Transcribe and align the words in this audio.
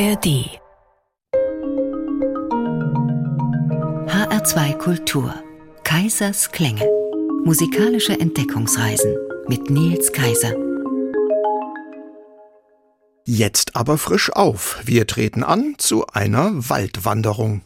ARD 0.00 0.60
HR2 4.06 4.76
Kultur 4.76 5.34
Kaisers 5.82 6.52
Klänge 6.52 6.86
Musikalische 7.44 8.12
Entdeckungsreisen 8.20 9.16
mit 9.48 9.70
Nils 9.70 10.12
Kaiser 10.12 10.54
Jetzt 13.24 13.74
aber 13.74 13.98
frisch 13.98 14.30
auf. 14.32 14.78
Wir 14.84 15.08
treten 15.08 15.42
an 15.42 15.74
zu 15.78 16.06
einer 16.06 16.52
Waldwanderung. 16.70 17.62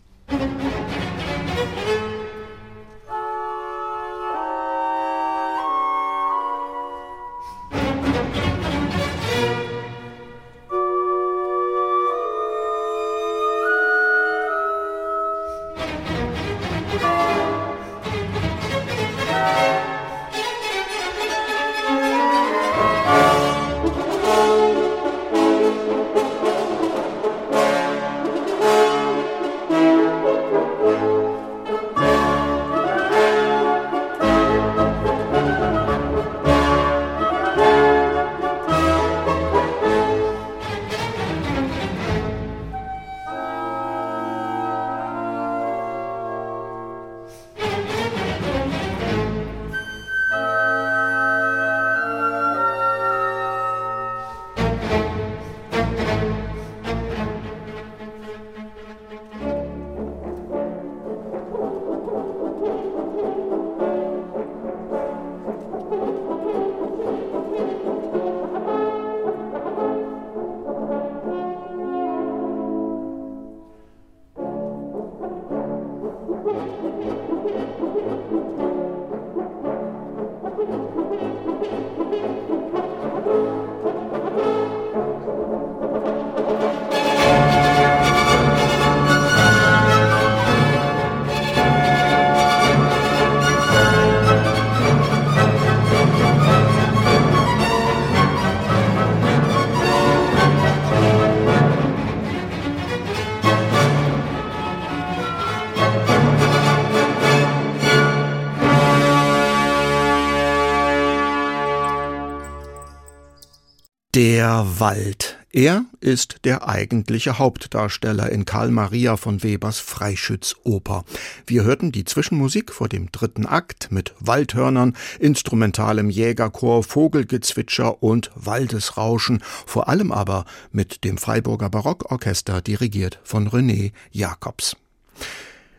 Wald. 114.83 115.39
Er 115.53 115.85
ist 116.01 116.39
der 116.43 116.69
eigentliche 116.69 117.39
Hauptdarsteller 117.39 118.31
in 118.31 118.45
Karl 118.47 118.73
Maria 118.73 119.17
von 119.17 119.45
Webers 119.45 119.79
Freischützoper. 119.79 121.05
Wir 121.47 121.63
hörten 121.63 121.93
die 121.93 122.05
Zwischenmusik 122.05 122.73
vor 122.73 122.89
dem 122.89 123.13
dritten 123.13 123.47
Akt 123.47 123.93
mit 123.93 124.13
Waldhörnern, 124.19 124.97
instrumentalem 125.21 126.11
Jägerchor, 126.11 126.83
Vogelgezwitscher 126.83 128.03
und 128.03 128.33
Waldesrauschen, 128.35 129.41
vor 129.67 129.89
allem 129.89 130.11
aber 130.11 130.47
mit 130.73 131.05
dem 131.05 131.17
Freiburger 131.17 131.71
Barockorchester 131.71 132.61
dirigiert 132.61 133.21
von 133.23 133.49
René 133.49 133.93
Jacobs. 134.11 134.75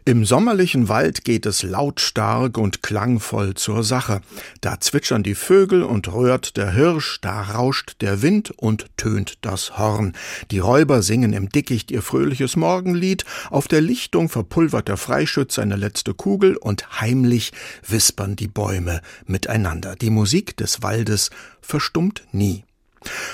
Im 0.06 0.26
sommerlichen 0.26 0.90
Wald 0.90 1.24
geht 1.24 1.46
es 1.46 1.64
lautstark 1.64 2.58
und 2.58 2.84
klangvoll 2.84 3.54
zur 3.54 3.86
Sache. 3.86 4.20
Da 4.60 4.82
zwitschern 4.82 5.24
die 5.24 5.34
Vögel 5.34 5.82
und 5.82 6.12
rührt 6.12 6.58
der 6.58 6.74
Hirsch, 6.74 7.20
da 7.22 7.42
rauscht 7.42 8.02
der 8.02 8.22
Wind 8.22 8.52
und 8.52 8.88
tönt 8.98 9.38
das 9.46 9.78
Horn. 9.78 10.12
Die 10.52 10.60
Räuber 10.60 11.02
singen 11.04 11.32
im 11.32 11.48
Dickicht 11.48 11.90
ihr 11.90 12.02
fröhliches 12.02 12.58
Morgenlied, 12.58 13.24
auf 13.50 13.70
der 13.70 13.80
Lichtung 13.80 14.28
verpulvert 14.28 14.90
der 14.90 14.98
Freischütz 14.98 15.56
seine 15.56 15.78
letzte 15.78 16.14
Kugel 16.14 16.58
und 16.58 17.00
heimlich 17.00 17.54
wispern 17.88 18.36
die 18.36 18.50
Bäume 18.50 19.00
miteinander. 19.26 19.96
Die 19.96 20.10
Musik 20.10 20.58
des 20.58 20.82
Waldes 20.82 21.30
verstummt 21.62 22.24
nie. 22.34 22.66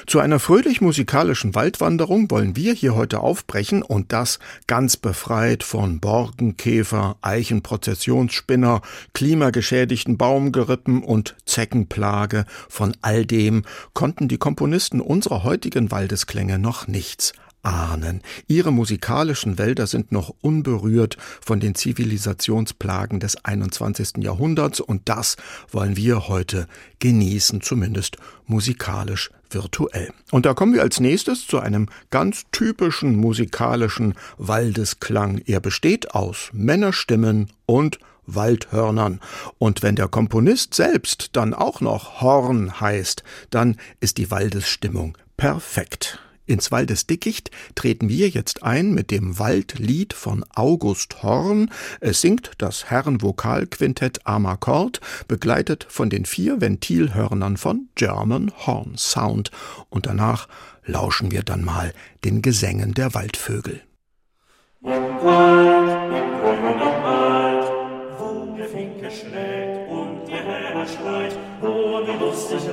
Zu 0.08 0.20
einer 0.20 0.40
fröhlich 0.40 0.82
musikalischen 0.82 1.56
Waldwanderung 1.56 2.30
wollen 2.32 2.56
wir 2.56 2.74
hier 2.74 2.96
heute 2.96 3.20
aufbrechen 3.20 3.84
und 3.84 4.12
das 4.14 4.40
ganz 4.68 4.98
befreit 4.98 5.64
von 5.64 6.00
Borkenkäfer, 6.00 7.18
Eichenprozessionsspinner, 7.22 8.82
klimageschädigten 9.14 10.18
Baumgerippen 10.18 11.04
und 11.04 11.36
Zeckenplage. 11.46 12.46
Von 12.70 12.96
all 13.02 13.26
dem 13.26 13.64
konnten 13.94 14.28
die 14.28 14.38
Komponisten 14.38 15.02
unserer 15.02 15.44
heutigen 15.44 15.92
Waldesklänge 15.92 16.60
noch 16.60 16.88
nichts 16.88 17.34
ahnen. 17.64 18.22
Ihre 18.48 18.72
musikalischen 18.72 19.58
Wälder 19.58 19.88
sind 19.88 20.12
noch 20.12 20.34
unberührt 20.42 21.18
von 21.42 21.60
den 21.60 21.76
Zivilisationsplagen 21.76 23.20
des 23.20 23.44
21. 23.44 24.18
Jahrhunderts 24.20 24.80
und 24.80 25.10
das 25.10 25.36
wollen 25.72 25.98
wir 25.98 26.28
heute 26.28 26.68
genießen, 27.00 27.62
zumindest 27.62 28.18
musikalisch 28.46 29.32
virtuell. 29.52 30.12
Und 30.32 30.46
da 30.46 30.54
kommen 30.54 30.74
wir 30.74 30.82
als 30.82 31.00
nächstes 31.00 31.48
zu 31.48 31.60
einem 31.60 31.88
ganz 32.12 32.44
typischen 32.52 33.16
musikalischen 33.16 34.14
Waldesklang. 34.38 35.42
Er 35.46 35.60
besteht 35.60 36.14
aus 36.14 36.50
Männerstimmen 36.54 37.52
und 37.66 38.00
Waldhörnern. 38.26 39.20
Und 39.58 39.82
wenn 39.82 39.96
der 39.96 40.08
Komponist 40.08 40.74
selbst 40.76 41.36
dann 41.36 41.54
auch 41.54 41.82
noch 41.82 42.22
Horn 42.22 42.80
heißt, 42.80 43.24
dann 43.50 43.78
ist 44.00 44.18
die 44.18 44.30
Waldesstimmung 44.32 45.18
perfekt. 45.38 46.20
Ins 46.50 46.72
Waldesdickicht 46.72 47.52
treten 47.76 48.10
wir 48.10 48.28
jetzt 48.28 48.64
ein 48.64 48.92
mit 48.92 49.12
dem 49.12 49.38
Waldlied 49.38 50.14
von 50.14 50.44
August 50.56 51.22
Horn. 51.22 51.70
Es 52.02 52.22
singt 52.22 52.54
das 52.58 52.90
Herrenvokalquintett 52.90 54.26
Amakord, 54.26 55.00
begleitet 55.28 55.86
von 55.88 56.10
den 56.10 56.26
vier 56.26 56.60
Ventilhörnern 56.60 57.56
von 57.58 57.90
German 57.94 58.52
Horn 58.66 58.98
Sound. 58.98 59.52
Und 59.90 60.08
danach 60.08 60.48
lauschen 60.86 61.30
wir 61.30 61.44
dann 61.44 61.64
mal 61.64 61.94
den 62.26 62.42
Gesängen 62.42 62.96
der 62.96 63.14
Waldvögel. 63.14 63.84
Im 64.82 64.90
Wald, 64.90 66.02
im 66.02 66.32
grünen 66.42 67.04
Wald, 67.04 67.72
wo 68.18 68.58
der 68.58 68.70
Finke 68.70 69.12
schlägt 69.12 69.92
und 69.92 70.28
der 70.28 70.44
Herr 70.44 70.88
schreit, 70.88 71.38
wo 71.62 72.02
die 72.02 72.18
Lust 72.20 72.50
sich 72.50 72.64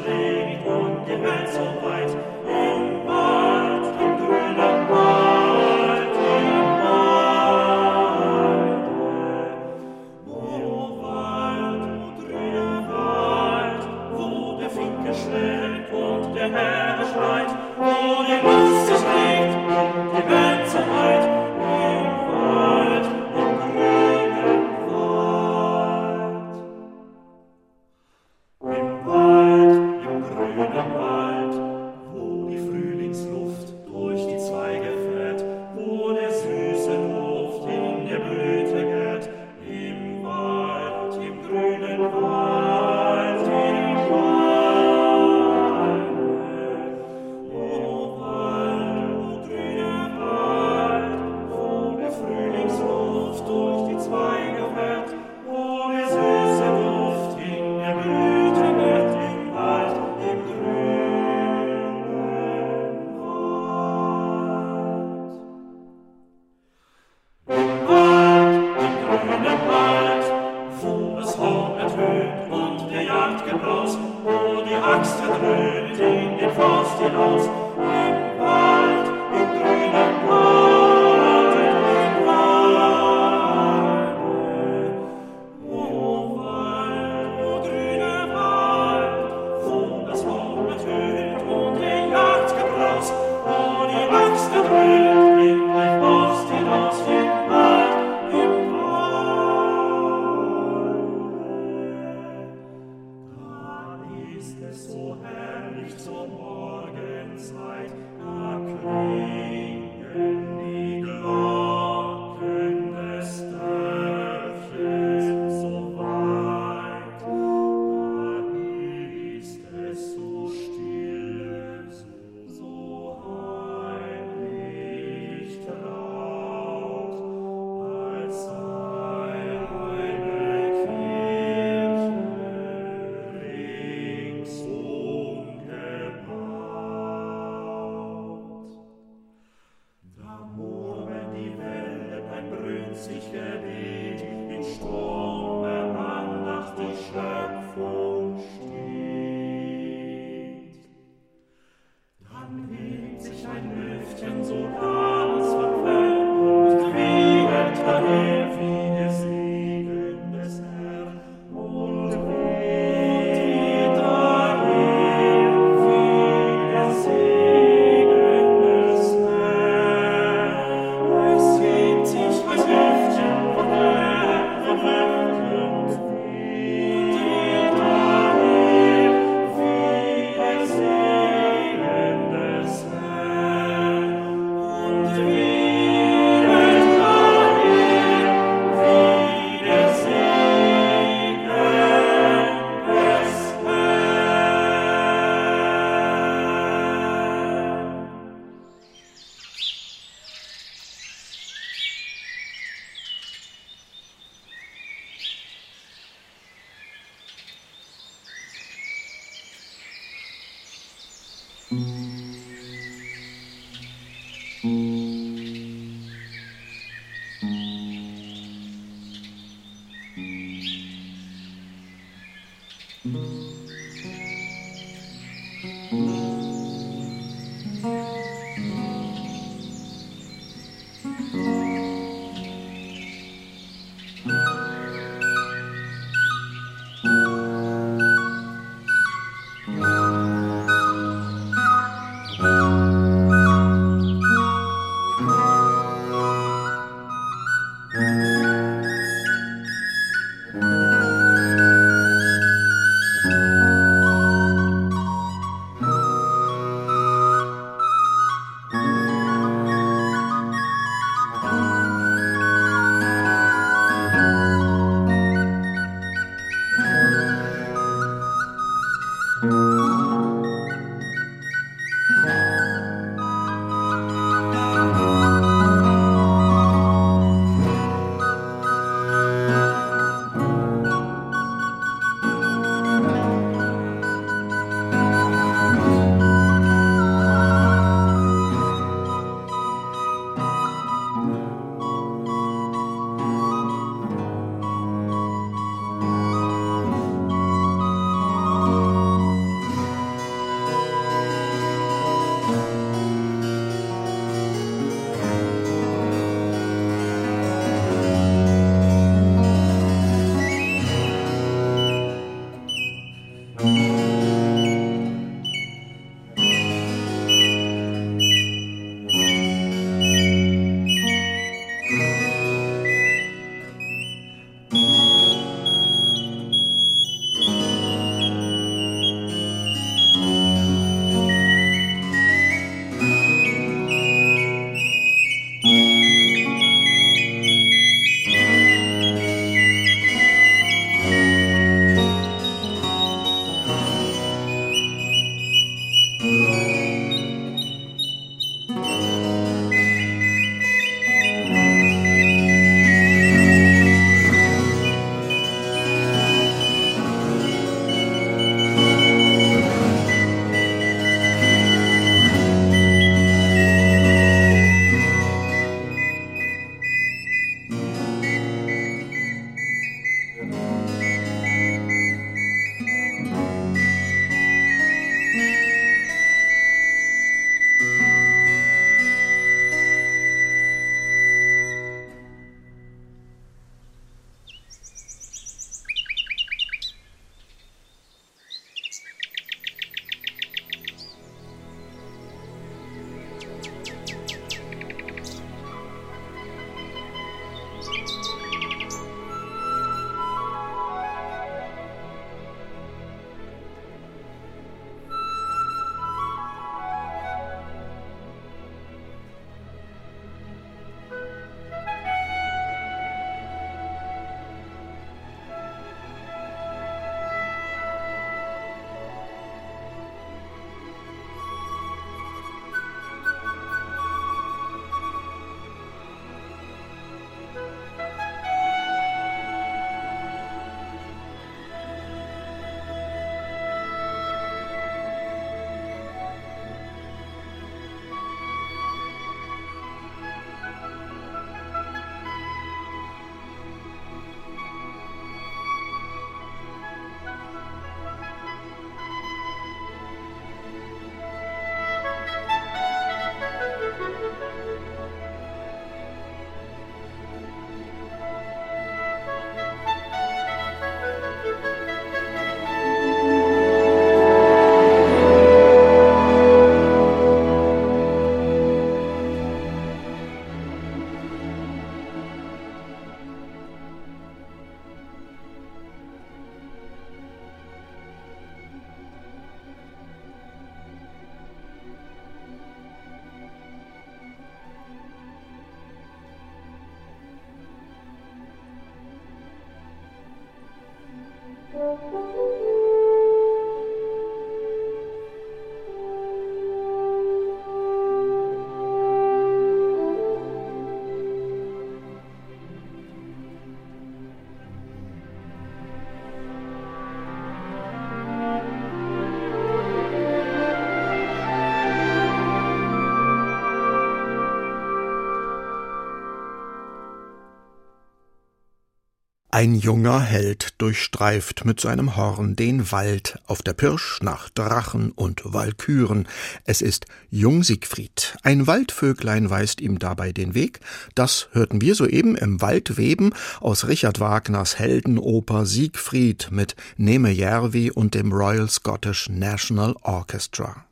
Ein 519.57 519.75
junger 519.75 520.21
Held 520.21 520.75
durchstreift 520.77 521.65
mit 521.65 521.81
seinem 521.81 522.15
Horn 522.15 522.57
den 522.57 522.93
Wald 522.93 523.39
auf 523.47 523.63
der 523.63 523.73
Pirsch 523.73 524.21
nach 524.21 524.51
Drachen 524.51 525.13
und 525.13 525.41
Walküren. 525.47 526.29
Es 526.67 526.83
ist 526.83 527.07
Jung 527.31 527.63
Siegfried. 527.63 528.37
Ein 528.43 528.67
Waldvöglein 528.67 529.49
weist 529.49 529.81
ihm 529.81 529.99
dabei 529.99 530.33
den 530.33 530.53
Weg. 530.53 530.81
Das 531.15 531.49
hörten 531.53 531.81
wir 531.81 531.95
soeben 531.95 532.37
im 532.37 532.61
Waldweben 532.61 533.33
aus 533.59 533.89
Richard 533.89 534.21
Wagners 534.21 534.79
Heldenoper 534.79 535.65
Siegfried 535.65 536.49
mit 536.51 536.77
Neme 536.99 537.31
Järvi 537.31 537.91
und 537.91 538.13
dem 538.13 538.35
Royal 538.35 538.69
Scottish 538.69 539.31
National 539.31 539.95
Orchestra. 540.03 540.85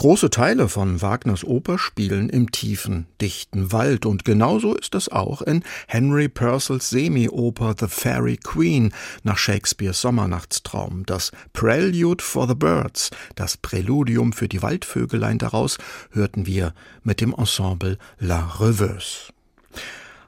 Große 0.00 0.30
Teile 0.30 0.70
von 0.70 1.02
Wagners 1.02 1.44
Oper 1.44 1.76
spielen 1.76 2.30
im 2.30 2.50
tiefen, 2.50 3.06
dichten 3.20 3.70
Wald 3.70 4.06
und 4.06 4.24
genauso 4.24 4.74
ist 4.74 4.94
es 4.94 5.10
auch 5.10 5.42
in 5.42 5.62
Henry 5.88 6.26
Purcells 6.26 6.88
Semi-Oper 6.88 7.74
The 7.78 7.86
Fairy 7.86 8.38
Queen 8.38 8.94
nach 9.24 9.36
Shakespeares 9.36 10.00
Sommernachtstraum. 10.00 11.04
Das 11.04 11.32
Prelude 11.52 12.24
for 12.24 12.48
the 12.48 12.54
Birds, 12.54 13.10
das 13.34 13.58
Präludium 13.58 14.32
für 14.32 14.48
die 14.48 14.62
Waldvögelein 14.62 15.36
daraus, 15.36 15.76
hörten 16.12 16.46
wir 16.46 16.72
mit 17.02 17.20
dem 17.20 17.34
Ensemble 17.34 17.98
La 18.18 18.54
Reveuse. 18.58 19.34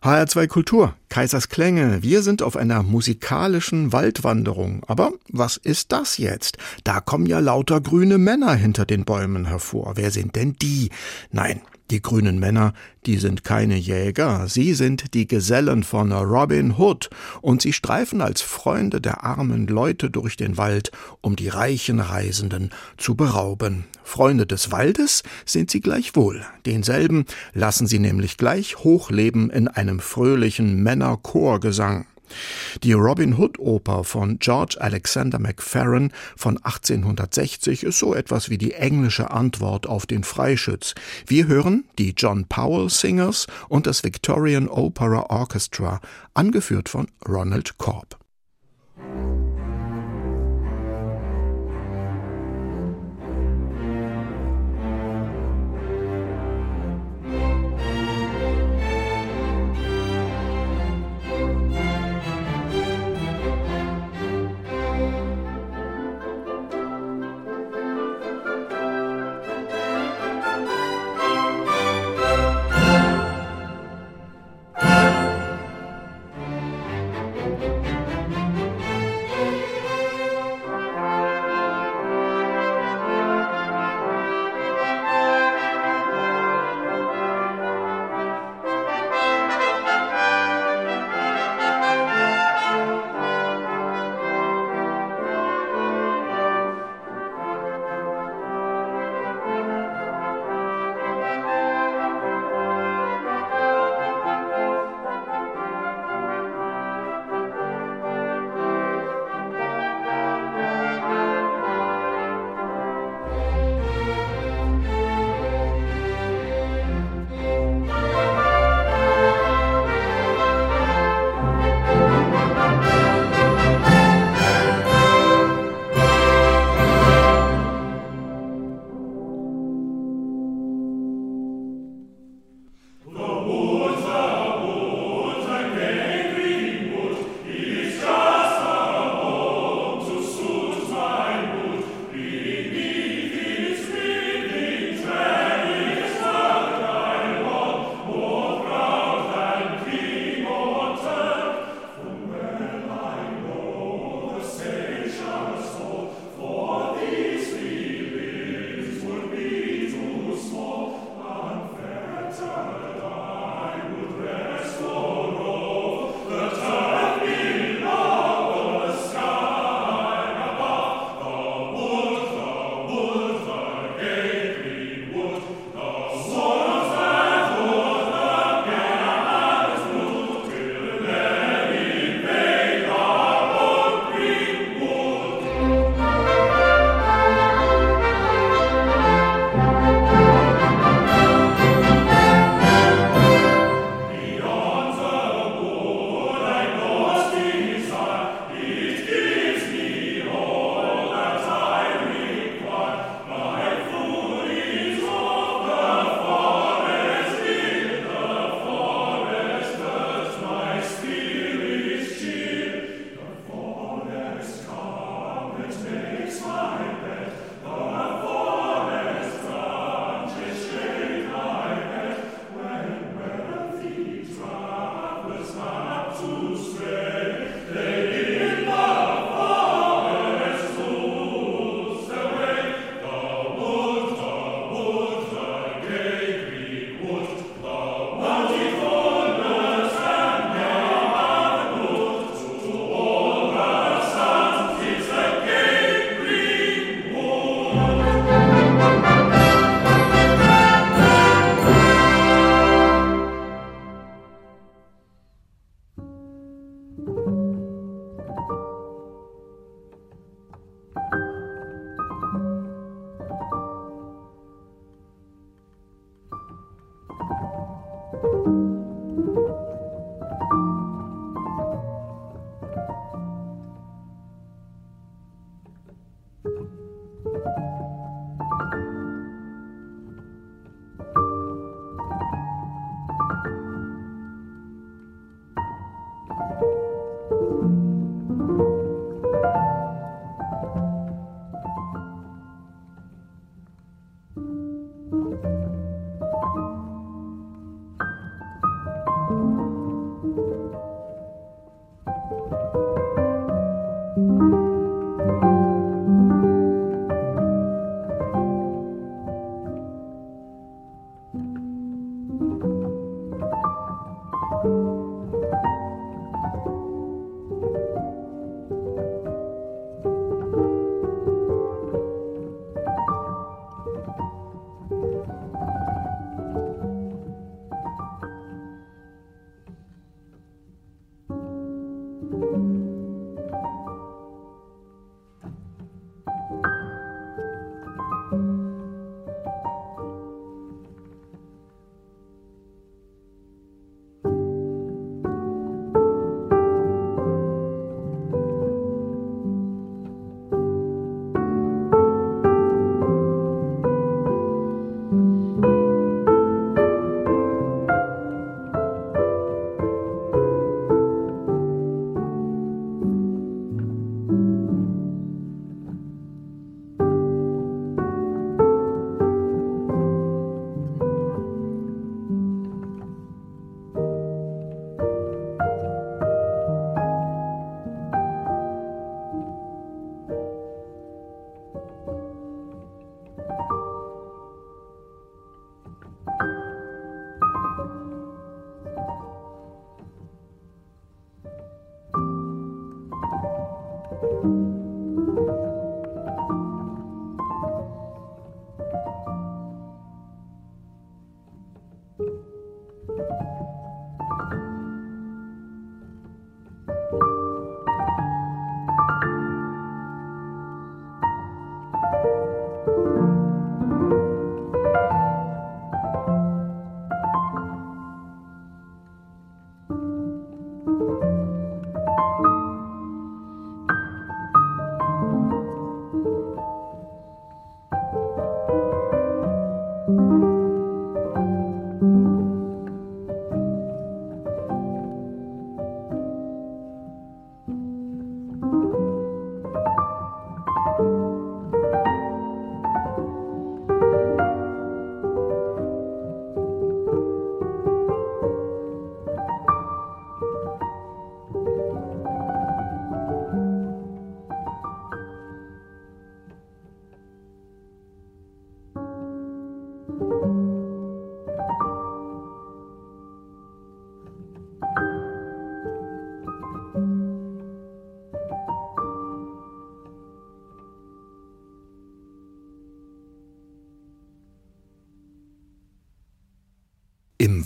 HR2 0.03 0.49
Kultur, 0.49 0.97
Kaisers 1.13 1.51
Klänge. 1.51 2.03
Wir 2.03 2.23
sind 2.23 2.41
auf 2.41 2.57
einer 2.57 2.83
musikalischen 2.83 3.93
Waldwanderung. 3.93 4.83
Aber 4.87 5.13
was 5.29 5.59
ist 5.59 5.93
das 5.93 6.17
jetzt? 6.17 6.57
Da 6.85 7.01
kommen 7.01 7.27
ja 7.27 7.39
lauter 7.39 7.83
grüne 7.83 8.17
Männer 8.17 8.55
hinter 8.55 8.87
den 8.87 9.05
Bäumen 9.05 9.45
hervor. 9.45 9.93
Wer 9.97 10.11
sind 10.11 10.37
denn 10.37 10.55
die? 10.55 10.89
Nein, 11.31 11.61
die 11.93 12.01
grünen 12.01 12.39
Männer, 12.39 12.73
die 13.05 13.19
sind 13.19 13.45
keine 13.45 13.77
Jäger, 13.77 14.49
sie 14.49 14.73
sind 14.73 15.13
die 15.13 15.29
Gesellen 15.29 15.83
von 15.83 16.11
Robin 16.11 16.79
Hood, 16.79 17.11
und 17.43 17.61
sie 17.61 17.75
streifen 17.75 18.23
als 18.23 18.41
Freunde 18.41 19.01
der 19.01 19.25
armen 19.25 19.67
Leute 19.67 20.09
durch 20.09 20.39
den 20.39 20.57
Wald, 20.57 20.91
um 21.21 21.37
die 21.37 21.49
reichen 21.49 22.01
Reisenden 22.01 22.71
zu 22.97 23.15
berauben. 23.15 23.85
Freunde 24.05 24.47
des 24.47 24.73
Waldes 24.73 25.23
sind 25.45 25.71
sie 25.71 25.81
gleichwohl, 25.81 26.43
denselben 26.65 27.27
lassen 27.53 27.87
sie 27.87 27.99
nämlich 27.99 28.39
gleich 28.39 28.79
hochleben 28.79 29.51
in 29.51 29.69
einem 29.69 30.01
fröhlichen 30.01 30.83
Männerchorgesang. 31.03 32.07
Die 32.83 32.95
Robin 32.95 33.37
Hood 33.37 33.59
Oper 33.59 34.05
von 34.05 34.39
George 34.39 34.77
Alexander 34.79 35.39
Macfarren 35.39 36.13
von 36.35 36.57
1860 36.57 37.83
ist 37.83 37.99
so 37.99 38.15
etwas 38.15 38.49
wie 38.49 38.57
die 38.57 38.73
englische 38.73 39.31
Antwort 39.31 39.87
auf 39.87 40.07
den 40.07 40.25
Freischütz. 40.25 40.95
Wir 41.27 41.47
hören 41.47 41.85
die 41.99 42.15
John 42.17 42.47
Powell 42.47 42.89
Singers 42.89 43.49
und 43.69 43.87
das 43.87 44.03
Victorian 44.03 44.69
Opera 44.69 45.27
Orchestra, 45.29 46.01
angeführt 46.33 46.89
von 46.89 47.09
Ronald 47.29 47.77
Korb. 47.77 48.19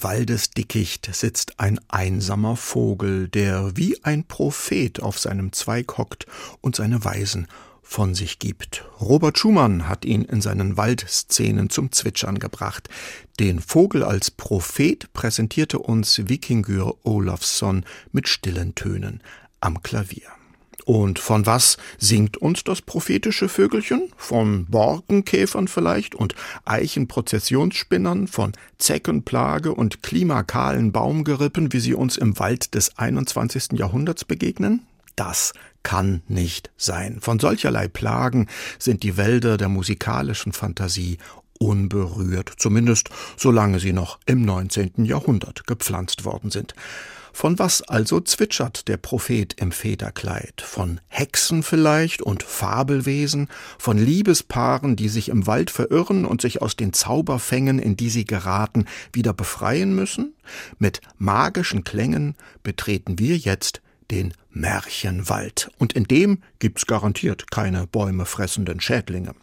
Waldesdickicht 0.02 1.14
sitzt 1.14 1.60
ein 1.60 1.80
einsamer 1.88 2.56
Vogel, 2.56 3.28
der 3.28 3.76
wie 3.76 4.02
ein 4.04 4.24
Prophet 4.24 5.00
auf 5.00 5.18
seinem 5.18 5.52
Zweig 5.52 5.98
hockt 5.98 6.26
und 6.60 6.76
seine 6.76 7.04
Weisen 7.04 7.46
von 7.82 8.14
sich 8.14 8.38
gibt. 8.38 8.84
Robert 9.00 9.38
Schumann 9.38 9.88
hat 9.88 10.04
ihn 10.04 10.22
in 10.22 10.40
seinen 10.40 10.76
Waldszenen 10.76 11.70
zum 11.70 11.92
Zwitschern 11.92 12.38
gebracht. 12.38 12.88
Den 13.38 13.60
Vogel 13.60 14.02
als 14.02 14.30
Prophet 14.30 15.12
präsentierte 15.12 15.78
uns 15.78 16.28
Vikingur 16.28 16.98
Olafsson 17.04 17.84
mit 18.10 18.28
stillen 18.28 18.74
Tönen 18.74 19.22
am 19.60 19.82
Klavier. 19.82 20.35
Und 20.86 21.18
von 21.18 21.46
was 21.46 21.78
singt 21.98 22.36
uns 22.36 22.62
das 22.62 22.80
prophetische 22.80 23.48
Vögelchen? 23.48 24.12
Von 24.16 24.66
Borkenkäfern 24.66 25.66
vielleicht 25.66 26.14
und 26.14 26.36
Eichenprozessionsspinnern, 26.64 28.28
von 28.28 28.52
Zeckenplage 28.78 29.74
und 29.74 30.04
klimakalen 30.04 30.92
Baumgerippen, 30.92 31.72
wie 31.72 31.80
sie 31.80 31.94
uns 31.94 32.16
im 32.16 32.38
Wald 32.38 32.76
des 32.76 32.96
21. 32.98 33.72
Jahrhunderts 33.72 34.24
begegnen? 34.24 34.86
Das 35.16 35.54
kann 35.82 36.22
nicht 36.28 36.70
sein. 36.76 37.18
Von 37.20 37.40
solcherlei 37.40 37.88
Plagen 37.88 38.46
sind 38.78 39.02
die 39.02 39.16
Wälder 39.16 39.56
der 39.56 39.68
musikalischen 39.68 40.52
Fantasie 40.52 41.18
unberührt, 41.58 42.52
zumindest 42.58 43.08
solange 43.36 43.80
sie 43.80 43.92
noch 43.92 44.20
im 44.24 44.42
19. 44.42 45.04
Jahrhundert 45.04 45.66
gepflanzt 45.66 46.24
worden 46.24 46.52
sind. 46.52 46.76
Von 47.36 47.58
was 47.58 47.82
also 47.82 48.20
zwitschert 48.20 48.88
der 48.88 48.96
Prophet 48.96 49.60
im 49.60 49.70
Federkleid? 49.70 50.62
Von 50.62 51.02
Hexen 51.08 51.62
vielleicht 51.62 52.22
und 52.22 52.42
Fabelwesen? 52.42 53.48
Von 53.78 53.98
Liebespaaren, 53.98 54.96
die 54.96 55.10
sich 55.10 55.28
im 55.28 55.46
Wald 55.46 55.70
verirren 55.70 56.24
und 56.24 56.40
sich 56.40 56.62
aus 56.62 56.76
den 56.76 56.94
Zauberfängen, 56.94 57.78
in 57.78 57.94
die 57.94 58.08
sie 58.08 58.24
geraten, 58.24 58.86
wieder 59.12 59.34
befreien 59.34 59.94
müssen? 59.94 60.34
Mit 60.78 61.02
magischen 61.18 61.84
Klängen 61.84 62.36
betreten 62.62 63.18
wir 63.18 63.36
jetzt 63.36 63.82
den 64.10 64.34
Märchenwald. 64.50 65.70
Und 65.78 65.92
in 65.92 66.04
dem 66.04 66.42
gibt's 66.58 66.86
garantiert 66.86 67.50
keine 67.50 67.86
bäumefressenden 67.86 68.80
Schädlinge. 68.80 69.34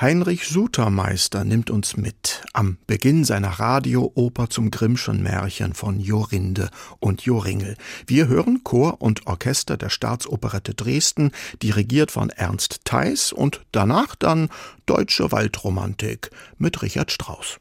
Heinrich 0.00 0.46
Sutermeister 0.48 1.44
nimmt 1.44 1.70
uns 1.70 1.96
mit 1.96 2.42
am 2.52 2.78
Beginn 2.86 3.24
seiner 3.24 3.50
Radiooper 3.50 4.48
zum 4.48 4.70
Grimmschen 4.70 5.22
Märchen 5.22 5.74
von 5.74 6.00
Jorinde 6.00 6.70
und 7.00 7.22
Joringel. 7.22 7.76
Wir 8.06 8.28
hören 8.28 8.64
Chor 8.64 9.02
und 9.02 9.26
Orchester 9.26 9.76
der 9.76 9.90
Staatsoperette 9.90 10.74
Dresden, 10.74 11.32
dirigiert 11.62 12.10
von 12.10 12.30
Ernst 12.30 12.80
Theis 12.84 13.32
und 13.32 13.60
danach 13.72 14.14
dann 14.14 14.48
Deutsche 14.86 15.32
Waldromantik 15.32 16.30
mit 16.58 16.82
Richard 16.82 17.12
Strauss. 17.12 17.58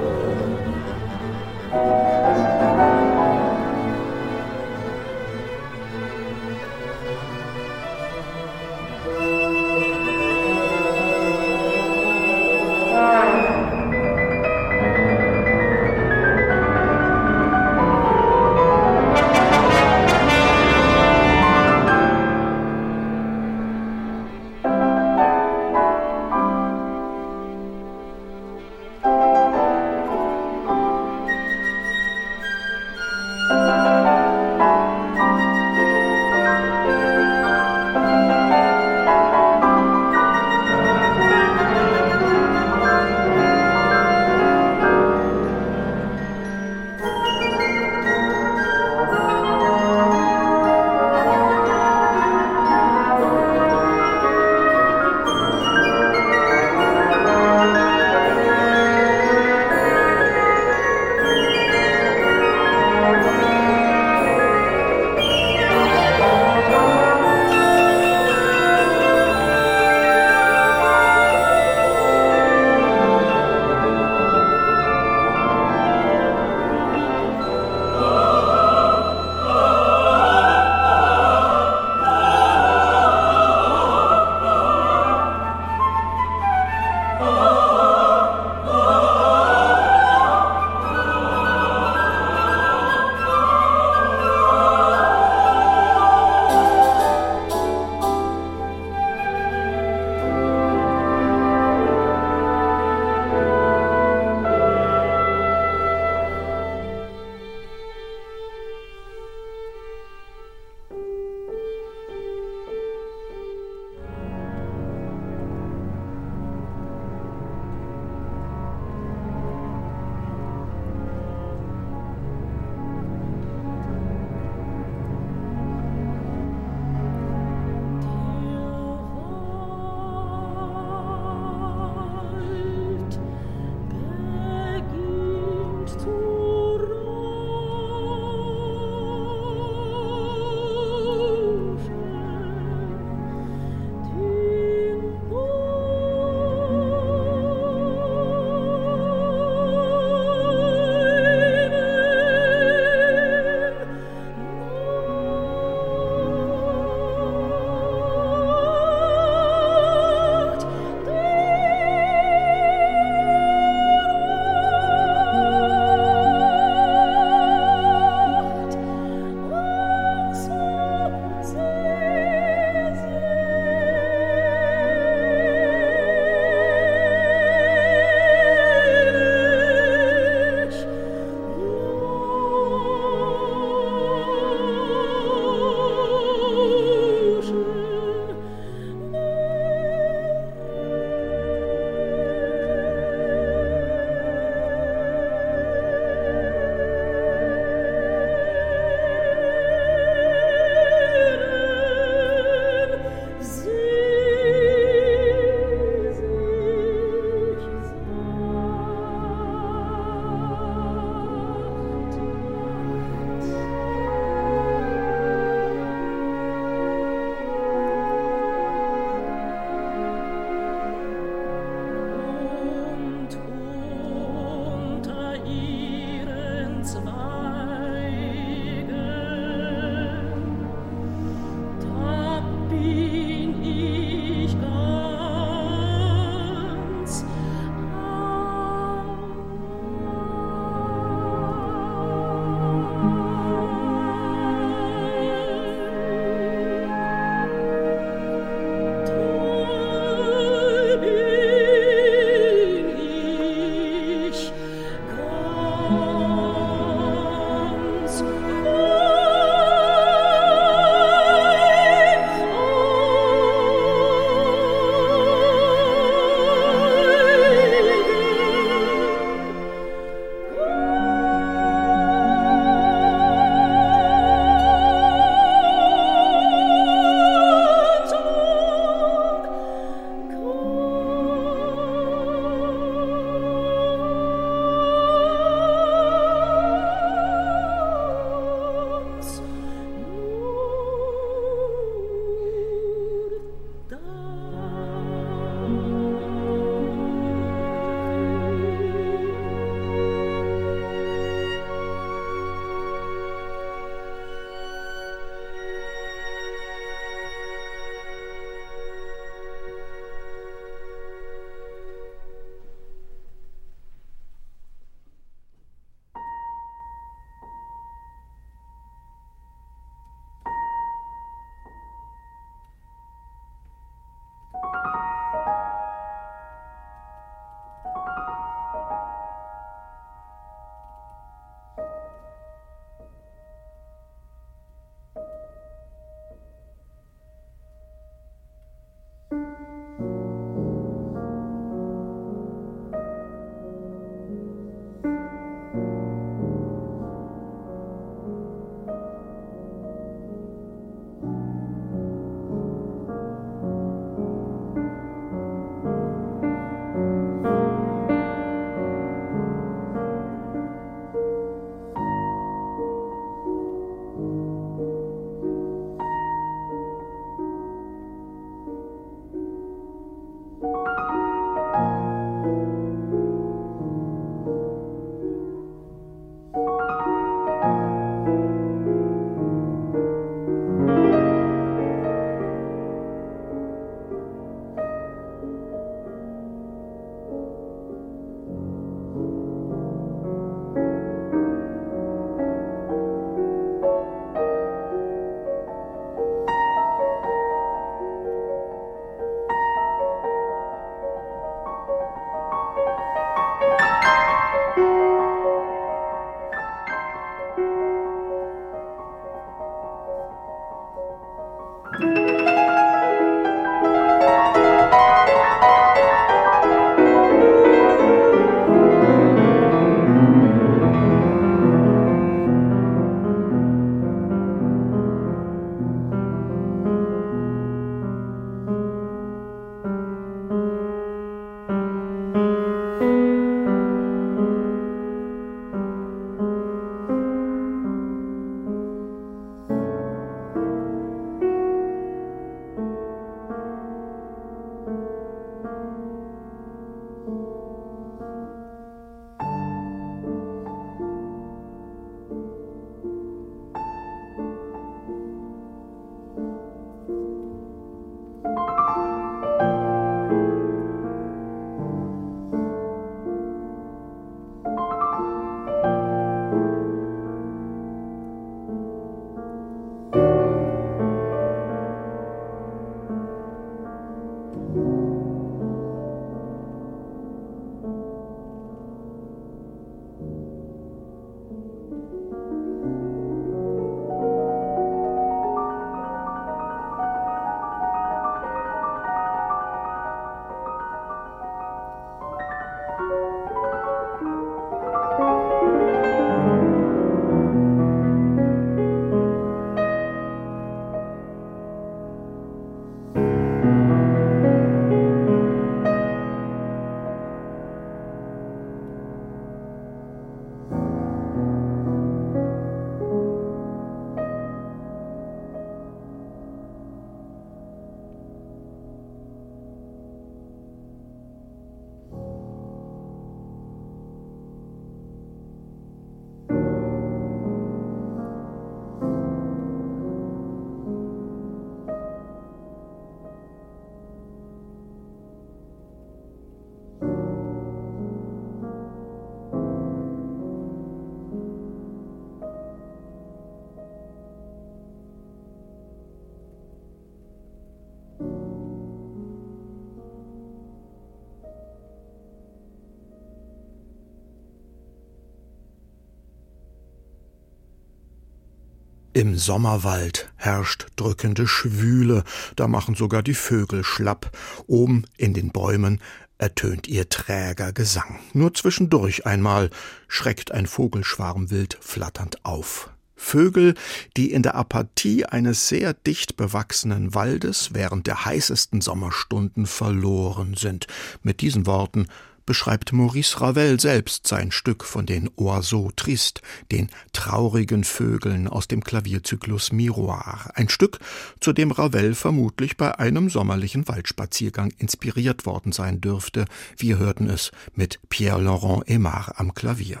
Im 559.18 559.36
Sommerwald 559.36 560.30
herrscht 560.36 560.86
drückende 560.94 561.48
Schwüle, 561.48 562.22
da 562.54 562.68
machen 562.68 562.94
sogar 562.94 563.24
die 563.24 563.34
Vögel 563.34 563.82
schlapp. 563.82 564.30
Oben 564.68 565.06
in 565.16 565.34
den 565.34 565.50
Bäumen 565.50 566.00
ertönt 566.38 566.86
ihr 566.86 567.08
träger 567.08 567.72
Gesang. 567.72 568.20
Nur 568.32 568.54
zwischendurch 568.54 569.26
einmal 569.26 569.70
schreckt 570.06 570.52
ein 570.52 570.68
Vogelschwarm 570.68 571.50
wild 571.50 571.78
flatternd 571.80 572.44
auf. 572.44 572.90
Vögel, 573.16 573.74
die 574.16 574.30
in 574.30 574.44
der 574.44 574.54
Apathie 574.54 575.26
eines 575.26 575.66
sehr 575.66 575.94
dicht 575.94 576.36
bewachsenen 576.36 577.12
Waldes 577.12 577.70
während 577.72 578.06
der 578.06 578.24
heißesten 578.24 578.80
Sommerstunden 578.80 579.66
verloren 579.66 580.54
sind. 580.54 580.86
Mit 581.24 581.40
diesen 581.40 581.66
Worten 581.66 582.06
beschreibt 582.48 582.94
Maurice 582.94 583.42
Ravel 583.42 583.78
selbst 583.78 584.26
sein 584.26 584.50
Stück 584.52 584.82
von 584.82 585.04
den 585.04 585.28
Oiseaux 585.36 585.92
Tristes, 585.94 586.42
den 586.72 586.88
traurigen 587.12 587.84
Vögeln 587.84 588.48
aus 588.48 588.66
dem 588.68 588.82
Klavierzyklus 588.82 589.70
Miroir. 589.70 590.50
Ein 590.54 590.70
Stück, 590.70 590.98
zu 591.40 591.52
dem 591.52 591.72
Ravel 591.72 592.14
vermutlich 592.14 592.78
bei 592.78 592.98
einem 592.98 593.28
sommerlichen 593.28 593.86
Waldspaziergang 593.86 594.72
inspiriert 594.78 595.44
worden 595.44 595.72
sein 595.72 596.00
dürfte. 596.00 596.46
Wir 596.78 596.96
hörten 596.96 597.28
es 597.28 597.52
mit 597.74 598.00
Pierre-Laurent 598.08 598.88
Aimard 598.88 599.38
am 599.38 599.52
Klavier. 599.52 600.00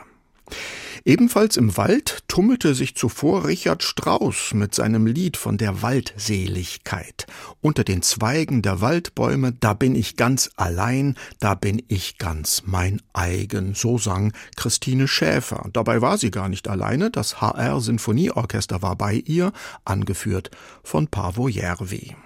Ebenfalls 1.08 1.56
im 1.56 1.74
Wald 1.78 2.22
tummelte 2.28 2.74
sich 2.74 2.94
zuvor 2.94 3.46
Richard 3.46 3.82
Strauss 3.82 4.52
mit 4.52 4.74
seinem 4.74 5.06
Lied 5.06 5.38
von 5.38 5.56
der 5.56 5.80
Waldseligkeit. 5.80 7.26
Unter 7.62 7.82
den 7.82 8.02
Zweigen 8.02 8.60
der 8.60 8.82
Waldbäume, 8.82 9.52
da 9.52 9.72
bin 9.72 9.94
ich 9.94 10.16
ganz 10.16 10.50
allein, 10.56 11.14
da 11.40 11.54
bin 11.54 11.82
ich 11.88 12.18
ganz 12.18 12.64
mein 12.66 13.00
eigen, 13.14 13.74
so 13.74 13.96
sang 13.96 14.34
Christine 14.56 15.08
Schäfer. 15.08 15.70
Dabei 15.72 16.02
war 16.02 16.18
sie 16.18 16.30
gar 16.30 16.50
nicht 16.50 16.68
alleine, 16.68 17.10
das 17.10 17.40
HR 17.40 17.80
Sinfonieorchester 17.80 18.82
war 18.82 18.96
bei 18.96 19.14
ihr, 19.14 19.54
angeführt 19.86 20.50
von 20.82 21.08
Pavo 21.08 21.48
Järvi. 21.48 22.16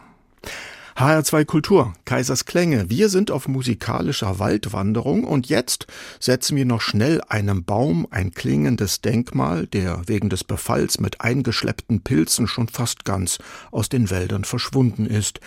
HR2 0.97 1.47
Kultur, 1.47 1.95
Kaisers 2.05 2.45
Klänge. 2.45 2.91
Wir 2.91 3.09
sind 3.09 3.31
auf 3.31 3.49
musikalischer 3.49 4.39
Waldwanderung 4.39 5.25
und 5.25 5.49
jetzt 5.49 5.87
setzen 6.21 6.57
wir 6.57 6.67
noch 6.67 6.83
schnell 6.83 7.23
einem 7.29 7.65
Baum 7.65 8.07
ein 8.11 8.33
klingendes 8.33 9.01
Denkmal, 9.01 9.67
der 9.67 10.03
wegen 10.07 10.29
des 10.29 10.45
Befalls 10.45 11.01
mit 11.01 11.23
eingeschleppten 11.23 12.03
Pilzen 12.03 12.47
schon 12.47 12.69
fast 12.69 13.05
ganz 13.05 13.39
aus 13.71 13.89
den 13.89 14.11
Wäldern 14.11 14.45
verschwunden 14.45 15.07
ist. 15.07 15.41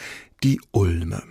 Die 0.44 0.60
Ulme. 0.72 1.22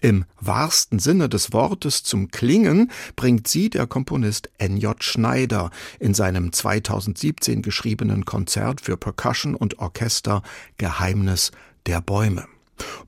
Im 0.00 0.24
wahrsten 0.40 0.98
Sinne 0.98 1.28
des 1.28 1.52
Wortes 1.52 2.02
zum 2.02 2.30
Klingen 2.30 2.90
bringt 3.16 3.46
sie 3.46 3.70
der 3.70 3.86
Komponist 3.86 4.50
N.J. 4.58 5.02
Schneider 5.04 5.70
in 5.98 6.14
seinem 6.14 6.52
2017 6.52 7.62
geschriebenen 7.62 8.24
Konzert 8.24 8.80
für 8.80 8.96
Percussion 8.96 9.54
und 9.54 9.78
Orchester 9.78 10.42
Geheimnis 10.78 11.52
der 11.86 12.00
Bäume. 12.00 12.46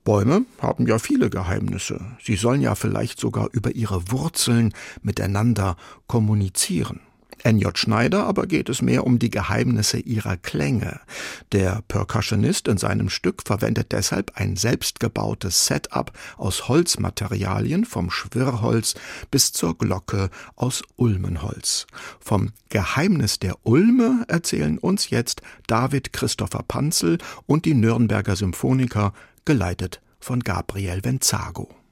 Bäume 0.03 0.45
haben 0.59 0.87
ja 0.87 0.99
viele 0.99 1.29
Geheimnisse. 1.29 1.99
Sie 2.21 2.35
sollen 2.35 2.61
ja 2.61 2.75
vielleicht 2.75 3.19
sogar 3.19 3.49
über 3.51 3.71
ihre 3.71 4.11
Wurzeln 4.11 4.73
miteinander 5.01 5.77
kommunizieren. 6.07 6.99
N.J. 7.43 7.77
Schneider 7.77 8.25
aber 8.25 8.47
geht 8.47 8.69
es 8.69 8.81
mehr 8.81 9.05
um 9.05 9.19
die 9.19 9.29
Geheimnisse 9.29 9.99
ihrer 9.99 10.37
Klänge. 10.37 11.01
Der 11.51 11.83
Percussionist 11.87 12.69
in 12.69 12.77
seinem 12.77 13.09
Stück 13.09 13.41
verwendet 13.45 13.91
deshalb 13.91 14.31
ein 14.35 14.55
selbstgebautes 14.55 15.65
Setup 15.65 16.11
aus 16.37 16.69
Holzmaterialien 16.69 17.83
vom 17.83 18.09
Schwirrholz 18.09 18.95
bis 19.29 19.51
zur 19.51 19.77
Glocke 19.77 20.29
aus 20.55 20.83
Ulmenholz. 20.95 21.85
Vom 22.21 22.51
Geheimnis 22.69 23.39
der 23.39 23.57
Ulme 23.63 24.23
erzählen 24.29 24.77
uns 24.77 25.09
jetzt 25.09 25.41
David 25.67 26.13
Christopher 26.13 26.63
Panzel 26.65 27.17
und 27.45 27.65
die 27.65 27.73
Nürnberger 27.73 28.37
Symphoniker 28.37 29.13
geleitet 29.45 30.01
von 30.19 30.39
Gabriel 30.39 31.03
Venzago. 31.03 31.82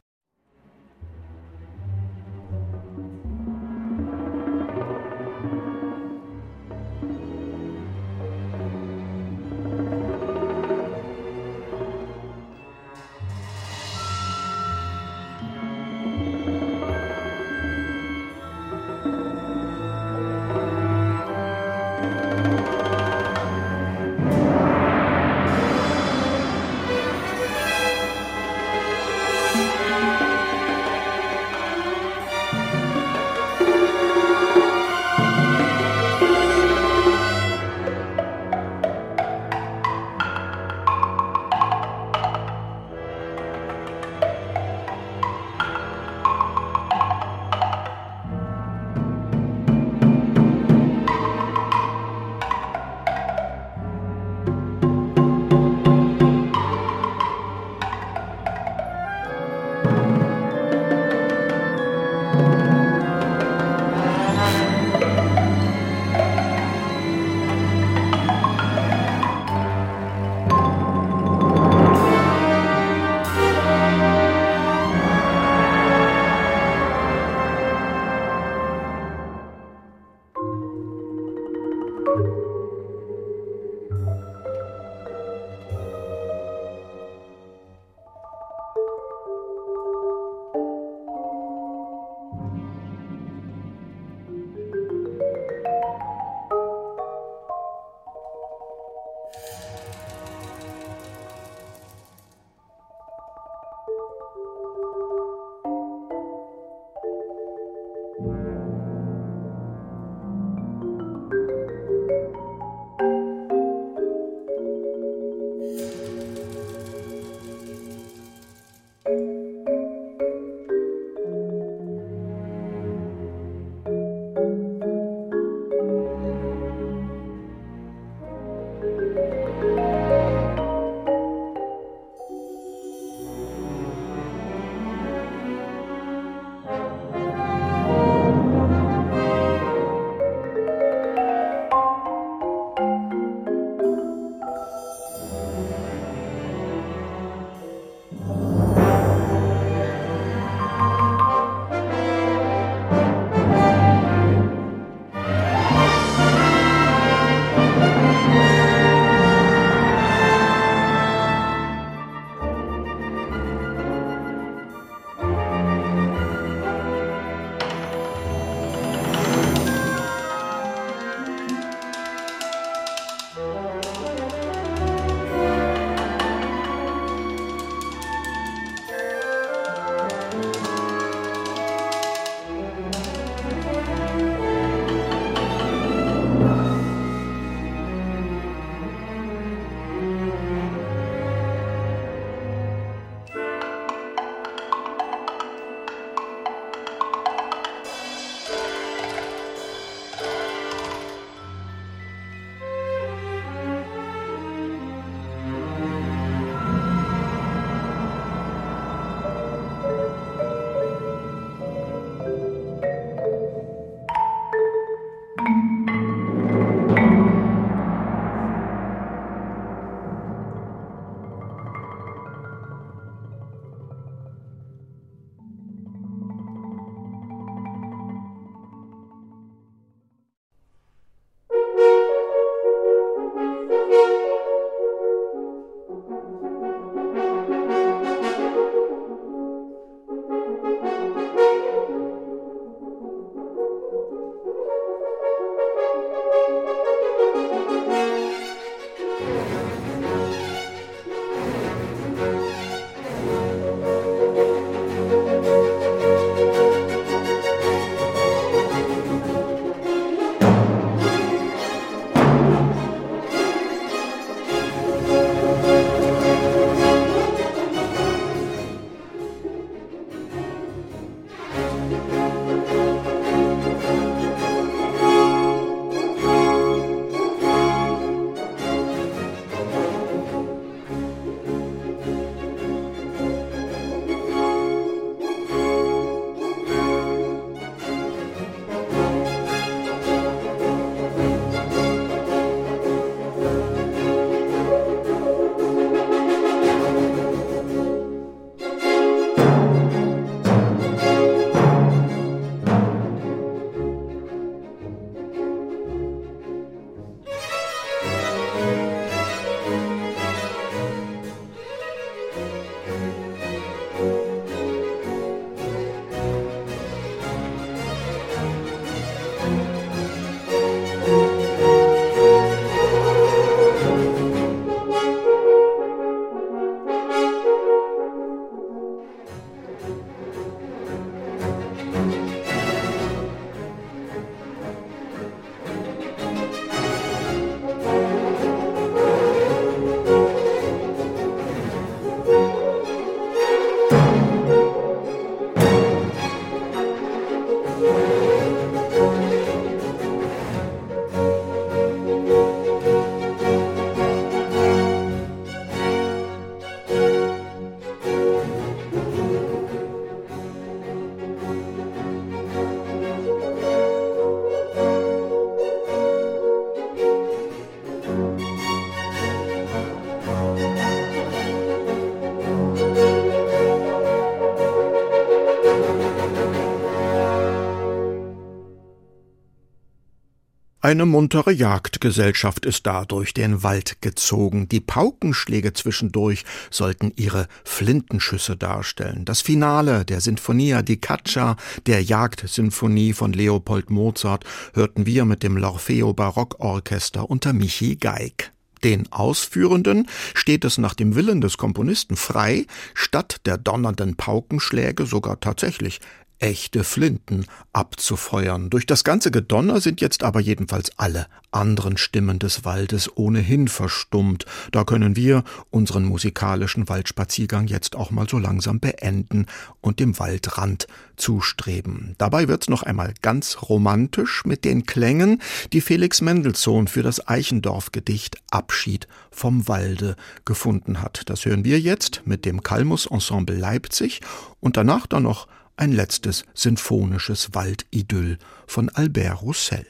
Eine 380.92 381.06
muntere 381.06 381.54
Jagdgesellschaft 381.54 382.66
ist 382.66 382.86
da 382.86 383.06
durch 383.06 383.34
den 383.34 383.64
Wald 383.64 384.02
gezogen. 384.02 384.68
Die 384.68 384.82
Paukenschläge 384.82 385.72
zwischendurch 385.72 386.44
sollten 386.70 387.14
ihre 387.16 387.48
Flintenschüsse 387.64 388.58
darstellen. 388.58 389.24
Das 389.24 389.40
Finale 389.40 390.04
der 390.04 390.20
Sinfonia 390.20 390.82
di 390.82 390.98
Caccia, 390.98 391.56
der 391.86 392.04
Jagdsinfonie 392.04 393.14
von 393.14 393.32
Leopold 393.32 393.90
Mozart, 393.90 394.44
hörten 394.74 395.06
wir 395.06 395.24
mit 395.24 395.44
dem 395.44 395.58
L'Orfeo 395.58 396.14
Barockorchester 396.14 397.30
unter 397.30 397.54
Michi 397.54 397.96
Geig. 397.96 398.52
Den 398.84 399.12
Ausführenden 399.12 400.08
steht 400.34 400.66
es 400.66 400.78
nach 400.78 400.96
dem 400.96 401.16
Willen 401.16 401.40
des 401.40 401.58
Komponisten 401.58 402.18
frei, 402.18 402.66
statt 402.96 403.38
der 403.46 403.58
donnernden 403.58 404.16
Paukenschläge 404.16 405.06
sogar 405.06 405.40
tatsächlich 405.40 406.02
echte 406.42 406.84
Flinten 406.84 407.46
abzufeuern. 407.72 408.70
Durch 408.70 408.86
das 408.86 409.04
ganze 409.04 409.32
Gedonner 409.32 409.80
sind 409.80 410.02
jetzt 410.02 410.24
aber 410.24 410.40
jedenfalls 410.40 410.92
alle 410.98 411.28
anderen 411.52 411.98
Stimmen 411.98 412.40
des 412.40 412.66
Waldes 412.66 413.16
ohnehin 413.16 413.68
verstummt. 413.68 414.46
Da 414.72 414.84
können 414.84 415.16
wir 415.16 415.44
unseren 415.70 416.04
musikalischen 416.06 416.90
Waldspaziergang 416.90 417.68
jetzt 417.68 417.96
auch 417.96 418.10
mal 418.10 418.28
so 418.28 418.40
langsam 418.40 418.80
beenden 418.80 419.46
und 419.82 420.00
dem 420.00 420.18
Waldrand 420.18 420.88
zustreben. 421.16 422.16
Dabei 422.18 422.48
wird's 422.48 422.70
noch 422.70 422.84
einmal 422.84 423.14
ganz 423.22 423.62
romantisch 423.70 424.44
mit 424.46 424.66
den 424.66 424.86
Klängen, 424.86 425.42
die 425.74 425.82
Felix 425.82 426.22
Mendelssohn 426.22 426.88
für 426.88 427.04
das 427.04 427.28
Eichendorff-Gedicht 427.28 428.38
Abschied 428.50 429.08
vom 429.30 429.68
Walde 429.68 430.16
gefunden 430.46 431.02
hat. 431.02 431.24
Das 431.26 431.46
hören 431.46 431.66
wir 431.66 431.80
jetzt 431.80 432.24
mit 432.26 432.46
dem 432.46 432.64
Kalmus 432.64 433.06
Ensemble 433.06 433.58
Leipzig 433.58 434.22
und 434.60 434.78
danach 434.78 435.06
dann 435.06 435.24
noch 435.24 435.48
ein 435.82 435.92
letztes 435.94 436.46
sinfonisches 436.54 437.56
Waldidyll 437.56 438.38
von 438.68 438.90
Albert 438.90 439.42
Roussel. 439.42 439.88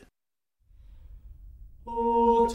O 1.85 2.47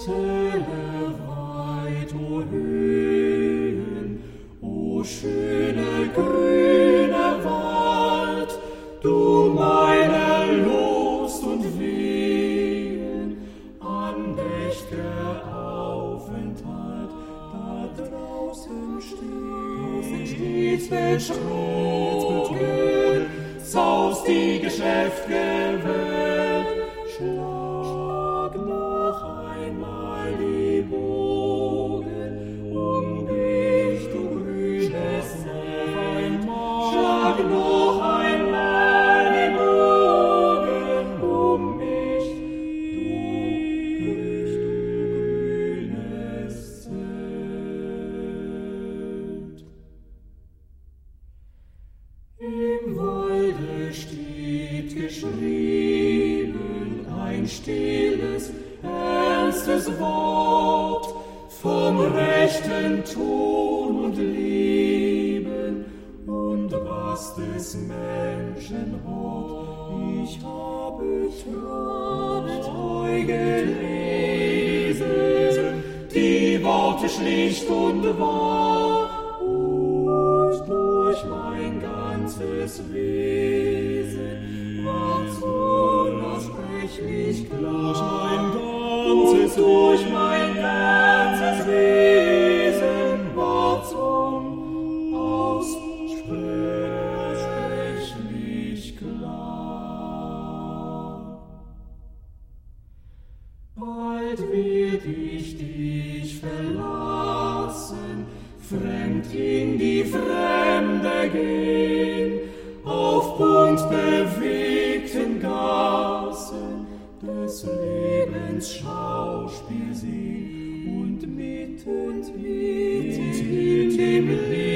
verlassen, 107.87 108.26
fremd 108.61 109.32
in 109.34 109.78
die 109.78 110.05
Fremde 110.05 111.30
gehen, 111.32 112.41
auf 112.84 113.39
bunt 113.39 113.80
bewegten 113.89 115.41
Gassen 115.41 116.87
des 117.22 117.64
Lebens 117.64 118.74
Schauspiel 118.74 119.93
sehen 119.93 121.01
und 121.01 121.37
mitten, 121.37 122.20
mitten 122.37 123.99
im 123.99 124.28
Leben 124.51 124.76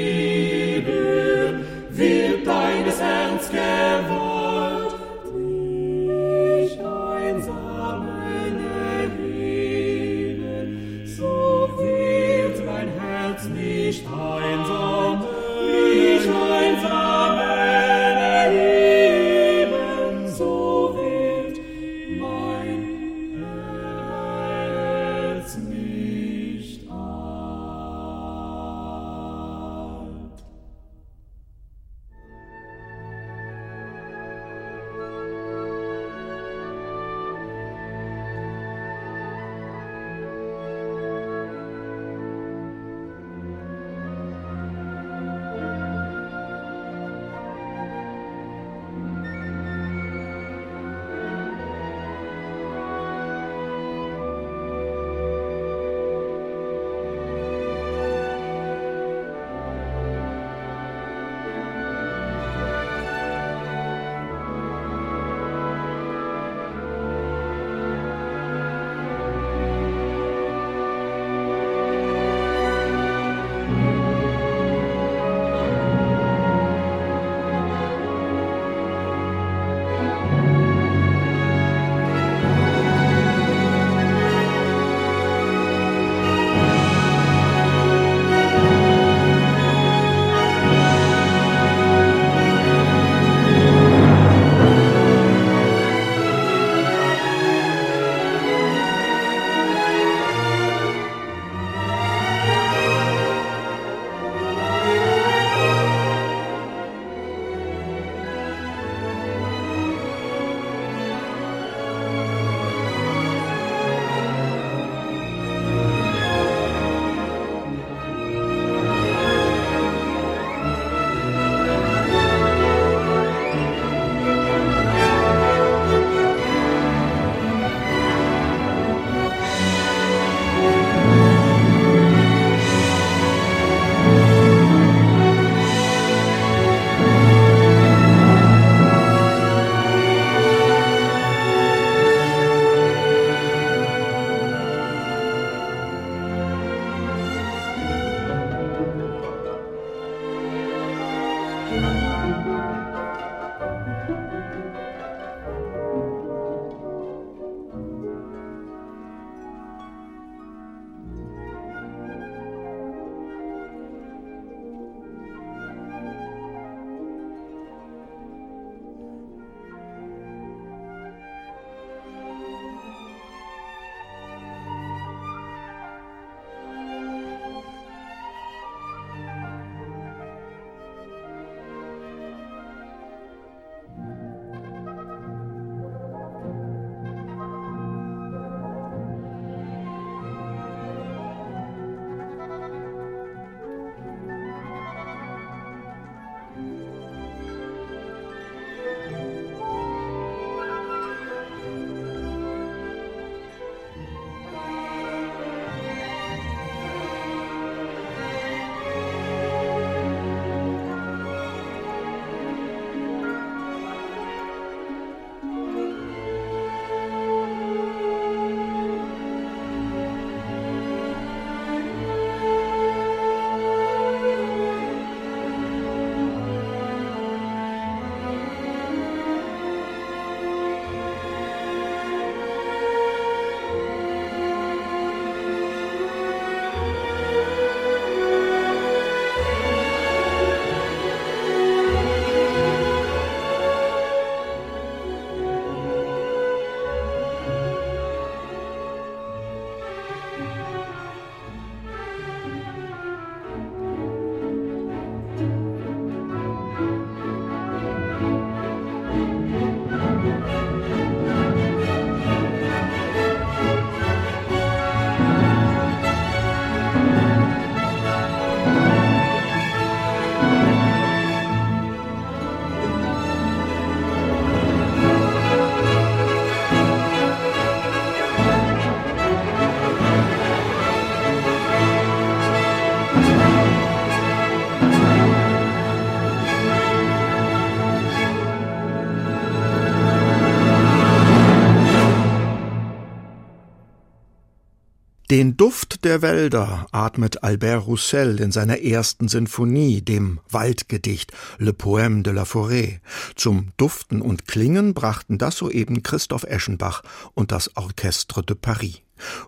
Den 295.30 295.56
Duft 295.56 296.04
der 296.04 296.22
Wälder 296.22 296.88
atmet 296.90 297.44
Albert 297.44 297.86
Roussel 297.86 298.40
in 298.40 298.50
seiner 298.50 298.82
ersten 298.82 299.28
Sinfonie, 299.28 300.02
dem 300.02 300.40
Waldgedicht 300.50 301.32
Le 301.58 301.70
Poème 301.70 302.24
de 302.24 302.32
la 302.32 302.42
Forêt. 302.42 302.98
Zum 303.36 303.68
Duften 303.76 304.22
und 304.22 304.48
Klingen 304.48 304.92
brachten 304.92 305.38
das 305.38 305.58
soeben 305.58 306.02
Christoph 306.02 306.42
Eschenbach 306.42 307.04
und 307.34 307.52
das 307.52 307.76
Orchestre 307.76 308.42
de 308.42 308.56
Paris. 308.60 309.02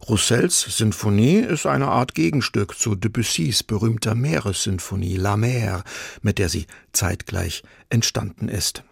Roussels 0.09 0.61
Sinfonie 0.61 1.39
ist 1.39 1.67
eine 1.67 1.89
Art 1.89 2.15
Gegenstück 2.15 2.79
zu 2.79 2.95
Debussys 2.95 3.65
berühmter 3.65 4.15
Meeressinfonie 4.15 5.17
La 5.17 5.37
Mer, 5.37 5.83
mit 6.21 6.39
der 6.39 6.49
sie 6.49 6.69
zeitgleich 6.93 7.65
entstanden 7.89 8.49
ist. 8.49 8.85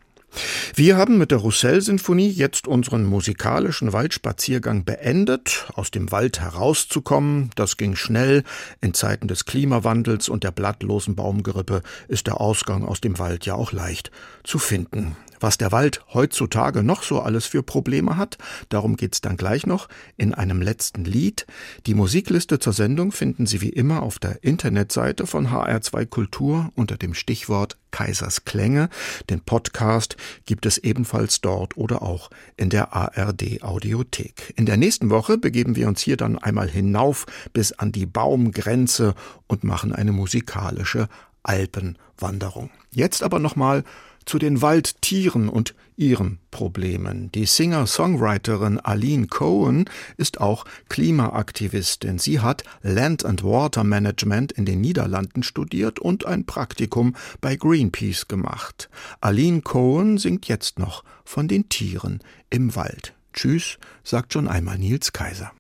Wir 0.75 0.97
haben 0.97 1.19
mit 1.19 1.31
der 1.31 1.39
Roussel-Sinfonie 1.39 2.29
jetzt 2.29 2.67
unseren 2.67 3.05
musikalischen 3.05 3.93
Waldspaziergang 3.93 4.85
beendet. 4.85 5.67
Aus 5.75 5.91
dem 5.91 6.13
Wald 6.13 6.41
herauszukommen, 6.41 7.51
das 7.57 7.77
ging 7.77 7.97
schnell. 7.97 8.45
In 8.81 8.95
Zeiten 8.95 9.29
des 9.29 9.45
Klimawandels 9.45 10.29
und 10.29 10.45
der 10.45 10.53
blattlosen 10.53 11.17
Baumgerippe 11.17 11.83
ist 12.09 12.27
der 12.27 12.41
Ausgang 12.41 12.85
aus 12.85 13.01
dem 13.01 13.19
Wald 13.19 13.47
ja 13.47 13.55
auch 13.55 13.73
leicht 13.73 14.11
zu 14.45 14.59
finden. 14.59 15.17
Was 15.41 15.57
der 15.57 15.73
Wald 15.73 16.05
heutzutage 16.13 16.83
noch 16.83 17.03
so 17.03 17.21
alles 17.21 17.47
für 17.47 17.63
Probleme 17.63 18.19
hat, 18.19 18.37
darum 18.69 18.97
geht's 18.97 19.23
dann 19.23 19.39
gleich 19.39 19.67
noch 19.67 19.89
in 20.19 20.35
einem 20.35 20.61
letzten 20.61 21.05
Lied. 21.05 21.47
Die 21.87 21.95
Musikliste 21.95 22.59
zur 22.59 22.75
Sendung 22.75 23.11
finden 23.11 23.47
Sie 23.47 23.63
wie 23.63 23.71
immer 23.71 24.03
auf 24.03 24.19
der 24.19 24.45
Internetseite 24.45 25.27
von 25.27 25.49
HR2 25.49 26.07
Kultur 26.07 26.71
unter 26.75 26.99
dem 26.99 27.15
Stichwort 27.15 27.79
Kaisers 27.91 28.45
Klänge. 28.45 28.91
Den 29.31 29.41
Podcast 29.41 30.17
gibt 30.45 30.67
es 30.67 30.77
ebenfalls 30.79 31.41
dort 31.41 31.77
oder 31.77 32.03
auch 32.03 32.31
in 32.59 32.69
der 32.69 32.93
ARD 32.93 33.63
Audiothek. 33.63 34.53
In 34.57 34.67
der 34.67 34.77
nächsten 34.77 35.09
Woche 35.09 35.39
begeben 35.39 35.75
wir 35.75 35.89
uns 35.89 36.03
hier 36.03 36.19
dann 36.19 36.39
einmal 36.39 36.69
hinauf 36.69 37.27
bis 37.55 37.73
an 37.73 37.93
die 37.93 38.07
Baumgrenze 38.07 39.15
und 39.47 39.65
machen 39.65 39.95
eine 39.95 40.13
musikalische 40.13 41.09
Alpenwanderung. 41.43 42.71
Jetzt 42.91 43.23
aber 43.23 43.39
nochmal 43.39 43.85
zu 44.25 44.39
den 44.39 44.63
Waldtieren 44.63 45.49
und 45.49 45.75
ihren 45.97 46.39
Problemen. 46.51 47.31
Die 47.33 47.45
Singer-Songwriterin 47.45 48.81
Aline 48.81 49.27
Cohen 49.27 49.85
ist 50.17 50.41
auch 50.41 50.65
Klimaaktivistin. 50.89 52.19
Sie 52.19 52.41
hat 52.41 52.65
Land 52.83 53.25
and 53.25 53.45
Water 53.45 53.85
Management 53.85 54.53
in 54.53 54.65
den 54.65 54.81
Niederlanden 54.81 55.43
studiert 55.43 55.99
und 55.99 56.25
ein 56.25 56.47
Praktikum 56.47 57.15
bei 57.41 57.57
Greenpeace 57.57 58.29
gemacht. 58.29 58.89
Aline 59.21 59.61
Cohen 59.61 60.17
singt 60.17 60.49
jetzt 60.49 60.79
noch 60.79 61.05
von 61.25 61.49
den 61.49 61.69
Tieren 61.69 62.21
im 62.49 62.75
Wald. 62.75 63.15
Tschüss, 63.33 63.79
sagt 64.03 64.33
schon 64.33 64.49
einmal 64.49 64.79
Nils 64.79 65.13
Kaiser. 65.13 65.53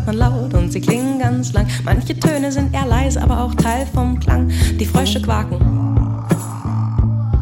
Hört 0.00 0.18
man 0.18 0.32
laut 0.32 0.54
und 0.54 0.72
sie 0.72 0.80
klingen 0.80 1.18
ganz 1.18 1.52
lang. 1.52 1.66
Manche 1.84 2.18
Töne 2.18 2.50
sind 2.50 2.72
eher 2.72 2.86
leise, 2.86 3.22
aber 3.22 3.42
auch 3.42 3.54
Teil 3.54 3.86
vom 3.92 4.18
Klang. 4.18 4.50
Die 4.78 4.86
Frösche 4.86 5.20
quaken, 5.20 5.58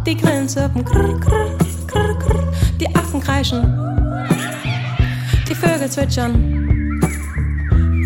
die 0.05 0.17
Grillen 0.17 0.49
zirpen, 0.49 0.85
krr, 0.85 1.21
krr, 1.21 1.57
krr, 1.87 2.19
krr. 2.19 2.53
die 2.81 2.93
Affen 2.97 3.21
kreischen, 3.21 3.63
die 5.49 5.55
Vögel 5.55 5.89
zwitschern. 5.89 7.01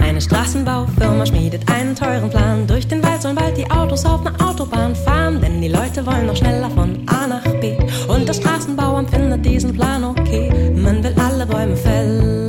Eine 0.02 0.20
Straßenbaufirma 0.20 1.24
schmiedet 1.24 1.66
einen 1.72 1.96
teuren 1.96 2.28
Plan. 2.28 2.66
Durch 2.66 2.86
den 2.86 3.02
Wald 3.02 3.22
sollen 3.22 3.36
bald 3.36 3.56
die 3.56 3.70
Autos 3.70 4.04
auf 4.04 4.20
einer 4.26 4.38
Autobahn 4.46 4.94
fahren, 4.94 5.40
denn 5.40 5.62
die 5.62 5.68
Leute 5.68 6.04
wollen 6.04 6.26
noch 6.26 6.36
schneller 6.36 6.68
von 6.68 7.06
A 7.06 7.26
nach 7.26 7.44
B. 7.62 7.78
Und 8.06 8.28
der 8.28 8.34
Straßenbauer 8.34 9.08
findet 9.08 9.46
diesen 9.46 9.72
Plan 9.72 10.04
okay. 10.04 10.74
Man 10.76 11.02
will 11.02 11.14
alle 11.18 11.46
Bäume 11.46 11.74
fällen. 11.74 12.41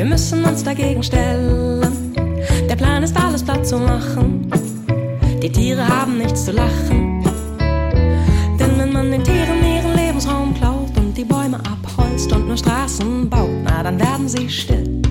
Wir 0.00 0.06
müssen 0.06 0.42
uns 0.46 0.64
dagegen 0.64 1.02
stellen. 1.02 2.14
Der 2.70 2.74
Plan 2.74 3.02
ist 3.02 3.14
alles 3.22 3.42
platt 3.42 3.66
zu 3.66 3.76
machen. 3.76 4.50
Die 5.42 5.52
Tiere 5.52 5.86
haben 5.86 6.16
nichts 6.16 6.46
zu 6.46 6.52
lachen. 6.52 7.22
Denn 8.58 8.78
wenn 8.78 8.94
man 8.94 9.10
den 9.10 9.22
Tieren 9.22 9.62
ihren 9.62 9.94
Lebensraum 9.94 10.54
klaut 10.54 10.96
und 10.96 11.14
die 11.14 11.24
Bäume 11.24 11.58
abholzt 11.58 12.32
und 12.32 12.48
nur 12.48 12.56
Straßen 12.56 13.28
baut, 13.28 13.50
na 13.62 13.82
dann 13.82 14.00
werden 14.00 14.26
sie 14.26 14.48
still. 14.48 15.02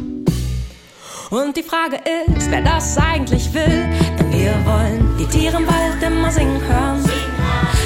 Und 1.29 1.55
die 1.55 1.61
Frage 1.61 1.97
ist, 2.25 2.49
wer 2.49 2.63
das 2.63 2.97
eigentlich 2.97 3.53
will. 3.53 3.85
Denn 4.17 4.31
wir 4.31 4.55
wollen 4.65 5.15
die 5.19 5.27
Tiere 5.27 5.57
im 5.57 5.67
Wald 5.67 6.01
immer 6.01 6.31
singen 6.31 6.59
hören. 6.67 7.05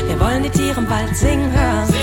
Wir 0.08 0.18
wollen 0.22 0.42
die 0.42 0.50
Tiere 0.50 0.80
im 0.80 0.90
Wald 0.90 1.14
singen 1.18 1.52
hören. 1.52 2.03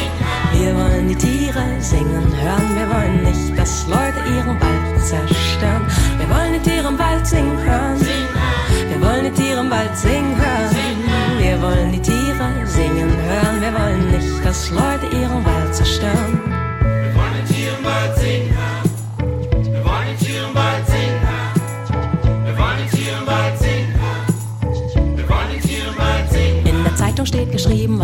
Wir 0.61 0.75
wollen 0.77 1.09
die 1.09 1.15
Tiere 1.15 1.65
singen 1.81 2.27
hören. 2.37 2.77
Wir 2.77 2.89
wollen 2.91 3.23
nicht, 3.25 3.59
dass 3.59 3.87
Leute 3.89 4.21
ihren 4.29 4.61
Wald 4.61 5.03
zerstören. 5.03 5.87
Wir 6.19 6.29
wollen 6.29 6.53
die 6.53 6.71
Tiere 6.71 6.89
im 6.89 6.99
Wald 6.99 7.27
singen 7.27 7.59
hören. 7.65 7.99
Wir 8.91 9.01
wollen 9.01 9.25
die 9.25 9.43
Tiere 9.43 9.61
im 9.61 9.71
Wald 9.71 9.97
singen 9.97 10.37
hören. 10.37 10.77
Wir 11.39 11.63
wollen 11.63 11.93
die 11.93 12.03
Tiere 12.03 12.67
singen 12.67 13.11
hören. 13.25 13.61
Wir 13.63 13.73
wollen 13.73 14.11
nicht, 14.11 14.45
dass 14.45 14.71
Leute 14.71 15.07
ihren 15.17 15.43
Wald 15.47 15.75
zerstören. 15.75 16.39
Wir 16.45 17.15
wollen 17.15 17.47
die 17.49 17.55
Tiere 17.55 17.77
im 17.79 17.85
Wald 17.87 18.20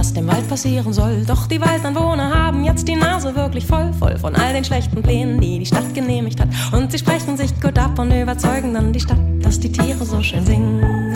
was 0.06 0.12
dem 0.12 0.28
Wald 0.28 0.48
passieren 0.48 0.92
soll. 0.92 1.24
Doch 1.26 1.48
die 1.48 1.60
Waldanwohner 1.60 2.32
haben 2.32 2.62
jetzt 2.62 2.86
die 2.86 2.94
Nase 2.94 3.34
wirklich 3.34 3.66
voll, 3.66 3.92
voll 3.92 4.16
von 4.16 4.36
all 4.36 4.52
den 4.52 4.64
schlechten 4.64 5.02
Plänen, 5.02 5.40
die 5.40 5.58
die 5.58 5.66
Stadt 5.66 5.92
genehmigt 5.94 6.40
hat. 6.40 6.48
Und 6.70 6.92
sie 6.92 6.98
sprechen 6.98 7.36
sich 7.36 7.60
gut 7.60 7.76
ab 7.76 7.98
und 7.98 8.12
überzeugen 8.12 8.72
dann 8.74 8.92
die 8.92 9.00
Stadt, 9.00 9.18
dass 9.40 9.58
die 9.58 9.72
Tiere 9.72 10.04
so 10.04 10.22
schön 10.22 10.46
singen. 10.46 11.12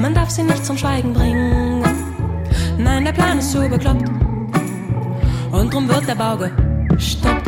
Man 0.00 0.12
darf 0.12 0.28
sie 0.28 0.42
nicht 0.42 0.66
zum 0.66 0.76
Schweigen 0.76 1.14
bringen. 1.14 1.82
Nein, 2.76 3.06
der 3.06 3.12
Plan 3.12 3.38
ist 3.38 3.52
zu 3.52 3.66
bekloppt. 3.66 4.10
Und 5.50 5.72
drum 5.72 5.88
wird 5.88 6.06
der 6.06 6.16
Bau 6.16 6.36
gestoppt. 6.90 7.46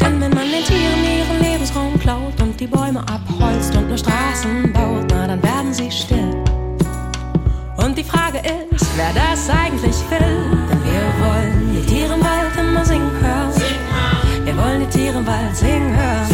Denn 0.00 0.20
wenn 0.22 0.32
man 0.32 0.48
den 0.48 0.64
Tieren 0.64 1.04
ihren 1.18 1.52
Lebensraum 1.52 2.00
klaut 2.00 2.40
und 2.40 2.58
die 2.58 2.66
Bäume 2.66 3.00
abholzt 3.00 3.76
und 3.76 3.88
nur 3.88 3.98
Straßen 3.98 4.72
baut, 4.72 5.04
na 5.10 5.26
dann 5.26 5.42
werden 5.42 5.74
sie 5.74 5.90
still. 5.90 6.43
Und 7.84 7.98
die 7.98 8.04
Frage 8.04 8.38
ist, 8.38 8.86
wer 8.96 9.12
das 9.12 9.50
eigentlich 9.50 9.96
will. 10.08 10.56
Denn 10.70 10.84
wir 10.84 11.04
wollen 11.20 11.76
die 11.76 11.84
Tiere 11.84 12.14
im 12.14 12.24
Wald 12.24 12.56
immer 12.58 12.82
singen 12.82 13.10
hören. 13.20 13.52
Wir 14.42 14.56
wollen 14.56 14.80
die 14.80 14.86
Tiere 14.86 15.18
im 15.18 15.26
Wald 15.26 15.54
singen 15.54 15.94
hören. 15.94 16.28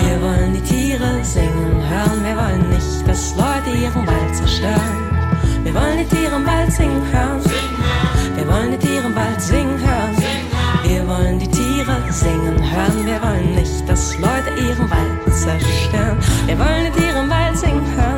Wir 0.00 0.22
wollen 0.22 0.54
die 0.54 0.62
Tiere 0.62 1.22
singen 1.22 1.82
hören. 1.90 2.24
Wir 2.24 2.36
wollen 2.36 2.70
nicht, 2.70 3.06
dass 3.06 3.36
Leute 3.36 3.76
ihren 3.76 4.06
Wald 4.06 4.34
zerstören. 4.34 4.96
Wir 5.62 5.74
wollen 5.74 5.98
die 5.98 6.16
Tiere 6.16 6.36
im 6.36 6.46
Wald 6.46 6.72
singen 6.72 7.02
hören. 7.12 7.42
Wir 8.34 8.48
wollen 8.48 8.70
die 8.70 8.78
Tiere 8.78 9.06
im 9.08 9.14
Wald 9.14 9.42
singen 9.42 9.78
hören. 9.78 10.16
Wir 10.84 11.06
wollen 11.06 11.38
die 11.38 11.48
Tiere 11.48 11.96
singen 12.10 12.58
hören. 12.64 13.04
Wir 13.04 13.20
wollen 13.20 13.54
nicht, 13.54 13.86
dass 13.86 14.16
Leute 14.16 14.50
ihren 14.56 14.90
Wald 14.90 15.36
zerstören. 15.36 16.16
Wir 16.46 16.58
wollen 16.58 16.84
die 16.86 16.98
Tiere 16.98 17.18
im 17.18 17.28
Wald 17.28 17.58
singen 17.58 17.84
hören. 17.94 18.17